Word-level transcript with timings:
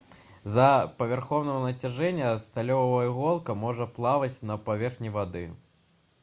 з-за 0.51 0.69
павярхоўнага 1.01 1.59
нацяжэння 1.67 2.31
сталёвая 2.45 3.03
іголка 3.11 3.57
можа 3.65 3.89
плаваць 3.99 4.39
на 4.53 4.57
паверхні 4.71 5.13
вады 5.21 5.45